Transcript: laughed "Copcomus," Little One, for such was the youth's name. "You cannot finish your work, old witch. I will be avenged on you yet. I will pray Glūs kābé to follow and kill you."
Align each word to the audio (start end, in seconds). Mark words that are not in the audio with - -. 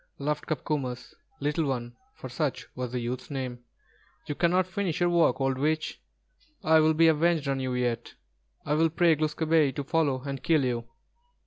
laughed 0.17 0.47
"Copcomus," 0.47 1.13
Little 1.39 1.65
One, 1.65 1.95
for 2.15 2.27
such 2.27 2.67
was 2.73 2.91
the 2.91 2.99
youth's 2.99 3.29
name. 3.29 3.59
"You 4.25 4.33
cannot 4.33 4.65
finish 4.65 4.99
your 4.99 5.11
work, 5.11 5.39
old 5.39 5.59
witch. 5.59 6.01
I 6.63 6.79
will 6.79 6.95
be 6.95 7.07
avenged 7.07 7.47
on 7.47 7.59
you 7.59 7.75
yet. 7.75 8.15
I 8.65 8.73
will 8.73 8.89
pray 8.89 9.15
Glūs 9.15 9.35
kābé 9.35 9.75
to 9.75 9.83
follow 9.83 10.23
and 10.23 10.41
kill 10.41 10.65
you." 10.65 10.85